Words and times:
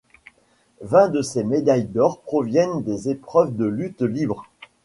Vingt 0.81 1.09
de 1.09 1.21
ces 1.21 1.43
médailles 1.43 1.85
d'or 1.85 2.21
proviennent 2.21 2.81
des 2.81 3.09
épreuves 3.11 3.55
de 3.55 3.65
lutte 3.65 4.01
libre. 4.01 4.47